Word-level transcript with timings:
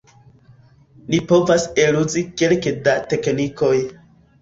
Ni 1.11 1.19
povas 1.33 1.67
eluzi 1.85 2.25
kelke 2.43 2.77
da 2.91 2.99
teknikoj. 3.15 3.73